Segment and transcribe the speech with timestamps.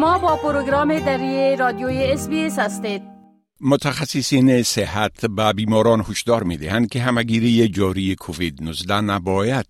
[0.00, 3.02] شما با پروگرام دری رادیوی اس هستید
[3.60, 9.66] متخصصین صحت به بیماران هشدار می دهند که همگیری جاری کووید 19 نباید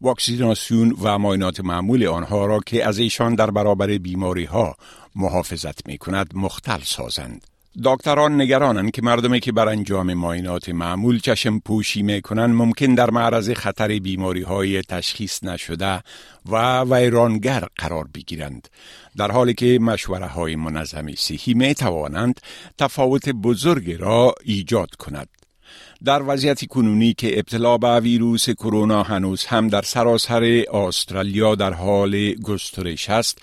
[0.00, 4.76] واکسیناسیون و معاینات معمول آنها را که از ایشان در برابر بیماری ها
[5.16, 7.51] محافظت می کند مختل سازند.
[7.84, 13.10] دکتران نگرانند که مردمی که بر انجام معاینات معمول چشم پوشی می کنند ممکن در
[13.10, 16.02] معرض خطر بیماری های تشخیص نشده
[16.50, 18.68] و ویرانگر قرار بگیرند.
[19.16, 22.40] در حالی که مشوره های منظم صحی می توانند
[22.78, 25.28] تفاوت بزرگ را ایجاد کند.
[26.04, 32.34] در وضعیت کنونی که ابتلا به ویروس کرونا هنوز هم در سراسر استرالیا در حال
[32.34, 33.38] گسترش است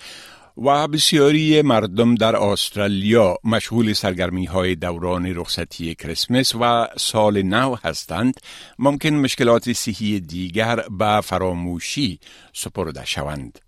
[0.64, 8.34] و بسیاری مردم در استرالیا مشغول سرگرمی های دوران رخصتی کریسمس و سال نو هستند
[8.78, 12.20] ممکن مشکلات صحی دیگر به فراموشی
[12.52, 13.58] سپرده شوند.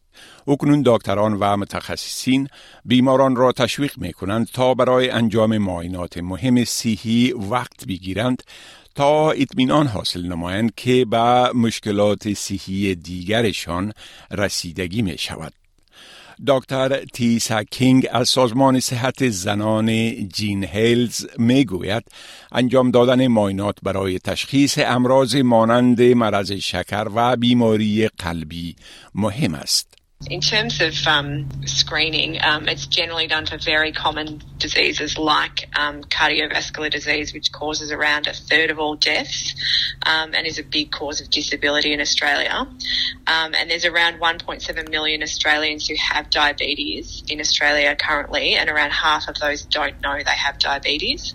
[0.49, 2.49] اکنون دکتران و متخصصین
[2.85, 8.43] بیماران را تشویق می کنند تا برای انجام معاینات مهم صحی وقت بگیرند
[8.95, 13.93] تا اطمینان حاصل نمایند که به مشکلات صحی دیگرشان
[14.31, 15.62] رسیدگی می شود.
[16.47, 22.05] دکتر تیسا کینگ از سازمان صحت زنان جین هیلز می گوید
[22.53, 28.77] انجام دادن ماینات برای تشخیص امراض مانند مرض شکر و بیماری قلبی
[29.15, 30.02] مهم است.
[30.31, 36.03] In terms of um, screening, um, it's generally done for very common diseases like um,
[36.05, 39.55] cardiovascular disease, which causes around a third of all deaths
[40.07, 42.67] um, and is a big cause of disability in Australia.
[43.27, 48.93] Um, and there's around 1.7 million Australians who have diabetes in Australia currently, and around
[48.93, 51.35] half of those don't know they have diabetes.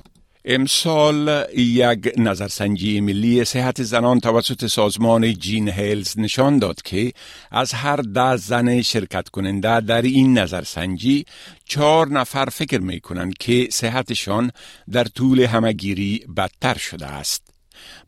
[0.49, 7.11] امسال یک نظرسنجی ملی صحت زنان توسط سازمان جین هیلز نشان داد که
[7.51, 11.25] از هر ده زن شرکت کننده در این نظرسنجی
[11.65, 14.51] چهار نفر فکر می کنند که صحتشان
[14.91, 17.56] در طول همگیری بدتر شده است.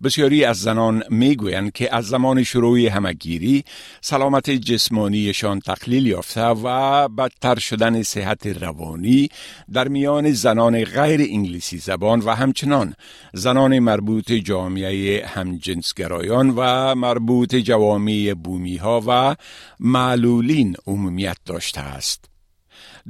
[0.04, 3.64] بسیاری از زنان می‌گویند که از زمان شروع همگیری
[4.02, 9.30] سلامت جسمانیشان تقلیل یافته و بدتر شدن صحت روانی
[9.74, 12.94] در میان زنان غیر انگلیسی زبان و همچنان
[13.34, 19.36] زنان مربوط جامعه همجنسگرایان و مربوط جوامع بومی ها و
[19.80, 22.29] معلولین عمومیت داشته است.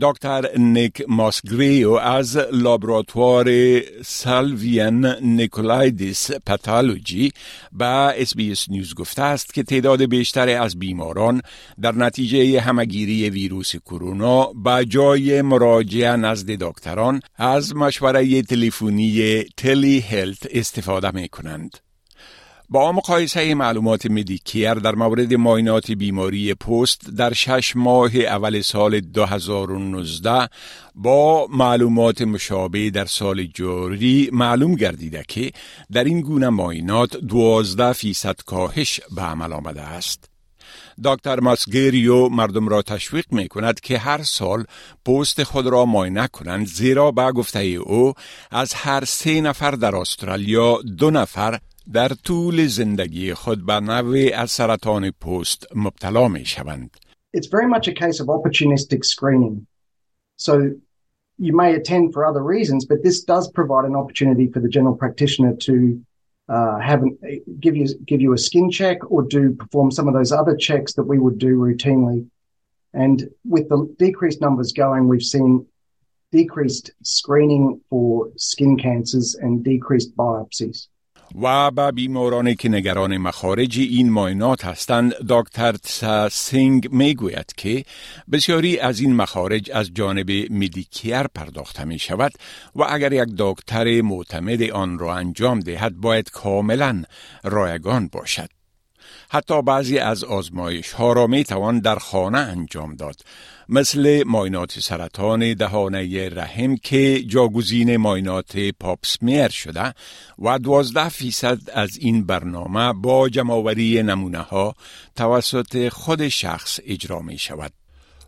[0.01, 3.47] دکتر نیک ماسگریو از لابراتوار
[4.01, 7.31] Sullivan Nicolaides Pathology
[7.71, 11.41] به SBS News گفته است که تعداد بیشتری از بیماران
[11.81, 20.47] در نتیجه همگیری ویروس کرونا به جای مراجعه نزد دکتران از مشوره تلفنی تلی هلت
[20.51, 21.88] استفاده می کنند.
[22.71, 30.49] با مقایسه معلومات مدیکیر در مورد ماینات بیماری پست در شش ماه اول سال 2019
[30.95, 35.51] با معلومات مشابه در سال جاری معلوم گردیده که
[35.91, 40.29] در این گونه ماینات 12 فیصد کاهش به عمل آمده است.
[41.03, 44.65] دکتر ماسگریو مردم را تشویق می کند که هر سال
[45.05, 48.13] پست خود را ماینه کنند زیرا به گفته او
[48.51, 51.59] از هر سه نفر در استرالیا دو نفر
[51.92, 56.90] در طول زندگی خود به نوع از سرطان پوست مبتلا می شوند.
[57.36, 59.66] It's very much a case of opportunistic screening.
[60.36, 60.54] So
[61.38, 64.96] you may attend for other reasons, but this does provide an opportunity for the general
[64.96, 66.00] practitioner to
[66.48, 67.18] uh, have an,
[67.60, 70.92] give you give you a skin check or do perform some of those other checks
[70.94, 72.28] that we would do routinely.
[72.92, 75.66] And with the decreased numbers going, we've seen
[76.30, 80.88] decreased screening for skin cancers and decreased biopsies.
[81.41, 85.75] و به بیمارانی که نگران مخارج این ماینات هستند دکتر
[86.31, 87.83] سینگ می‌گوید که
[88.31, 92.31] بسیاری از این مخارج از جانب مدیکیر پرداخته می شود
[92.75, 97.03] و اگر یک دکتر معتمد آن را انجام دهد باید کاملا
[97.43, 98.58] رایگان باشد.
[99.31, 103.21] حتی بعضی از آزمایش ها را می توان در خانه انجام داد
[103.69, 109.93] مثل ماینات سرطان دهانه رحم که جاگزین ماینات پاپسمیر شده
[110.39, 114.75] و دوازده فیصد از این برنامه با جمعوری نمونه ها
[115.15, 117.71] توسط خود شخص اجرا می شود.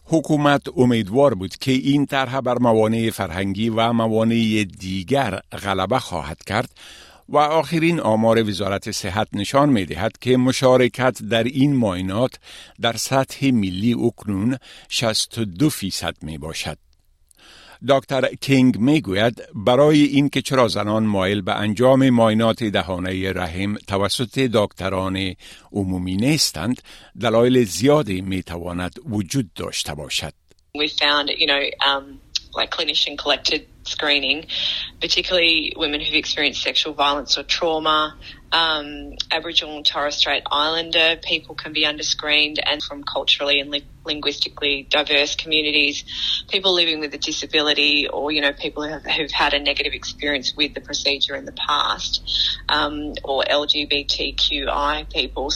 [0.03, 6.69] حکومت امیدوار بود که این طرح بر موانع فرهنگی و موانع دیگر غلبه خواهد کرد
[7.31, 12.39] و آخرین آمار وزارت صحت نشان می دهد که مشارکت در این ماینات
[12.81, 14.57] در سطح ملی اکنون
[14.89, 16.77] 62 فیصد می باشد.
[17.87, 23.75] دکتر کینگ می گوید برای این که چرا زنان مایل به انجام ماینات دهانه رحم
[23.75, 25.33] توسط دکتران
[25.71, 26.81] عمومی نیستند
[27.21, 30.33] دلایل زیادی می تواند وجود داشته باشد.
[30.77, 34.45] We found, you know, um, like clinician collected screening,
[34.99, 38.15] particularly women who've experienced sexual violence or trauma.
[38.51, 43.87] Um, Aboriginal and Torres Strait Islander people can be underscreened, and from culturally and li-
[44.05, 46.03] linguistically diverse communities,
[46.49, 49.93] people living with a disability, or you know, people who have, who've had a negative
[49.93, 52.21] experience with the procedure in the past,
[52.69, 55.51] um, or LGBTQI people.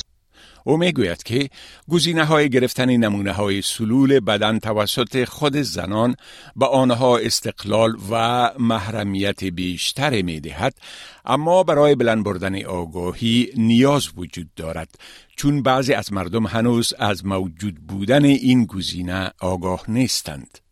[0.68, 1.50] او می‌گوید که
[1.90, 6.16] گزینه های گرفتن نمونه های سلول بدن توسط خود زنان
[6.56, 10.78] به آنها استقلال و محرمیت بیشتر می دهد
[11.26, 14.96] اما برای بلند بردن آگاهی نیاز وجود دارد
[15.36, 20.65] چون بعضی از مردم هنوز از موجود بودن این گزینه آگاه نیستند.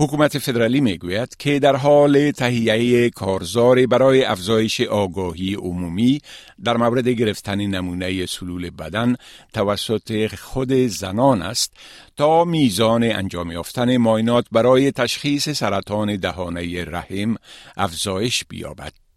[0.00, 6.20] حکومت فدرالی می‌گوید که در حال تهیه کارزار برای افزایش آگاهی عمومی
[6.64, 9.16] در مورد گرفتن نمونه سلول بدن
[9.52, 11.72] توسط خود زنان است
[12.16, 17.36] تا میزان انجام یافتن ماینات برای تشخیص سرطان دهانه رحم
[17.76, 19.07] افزایش بیابد.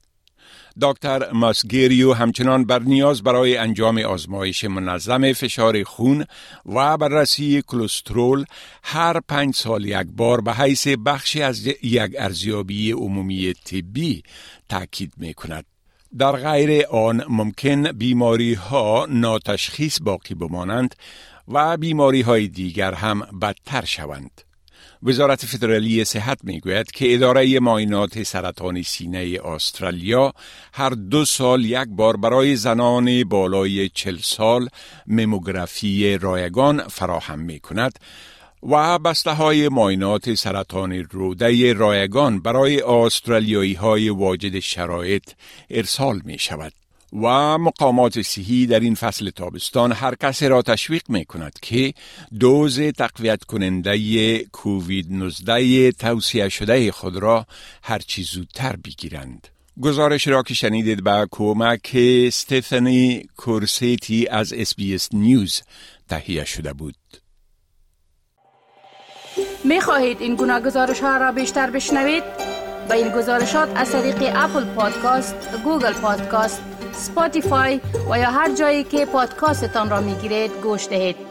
[0.81, 6.25] دکتر ماسگیریو همچنان بر نیاز برای انجام آزمایش منظم فشار خون
[6.65, 8.45] و بررسی کلسترول
[8.83, 14.23] هر پنج سال یک بار به حیث بخشی از یک ارزیابی عمومی طبی
[14.69, 15.65] تاکید می کند.
[16.17, 20.95] در غیر آن ممکن بیماری ها ناتشخیص باقی بمانند
[21.47, 24.50] و بیماری های دیگر هم بدتر شوند.
[25.03, 30.33] وزارت فدرالی صحت می‌گوید که اداره ماینات سرطان سینه استرالیا
[30.73, 34.67] هر دو سال یک بار برای زنان بالای چل سال
[35.07, 37.99] مموگرافی رایگان فراهم می کند
[38.63, 45.23] و بسته های ماینات سرطان روده رایگان برای استرالیایی های واجد شرایط
[45.69, 46.80] ارسال می شود.
[47.13, 51.93] و مقامات صحی در این فصل تابستان هر کسی را تشویق می کند که
[52.39, 57.45] دوز تقویت کننده کووید 19 توصیه شده خود را
[57.83, 59.47] هرچی زودتر بگیرند.
[59.81, 61.97] گزارش را که شنیدید با کمک
[62.29, 64.73] ستفنی کورسیتی از اس
[65.13, 65.61] نیوز
[66.09, 66.95] تهیه شده بود.
[69.63, 72.23] می خواهید این گناه گزارش ها را بیشتر بشنوید؟
[72.89, 76.61] با این گزارشات از طریق Apple Podcast، Google Podcast،
[76.93, 81.30] Spotify و یا هر جایی که پادکاستتان را می گیرید گوش دهید.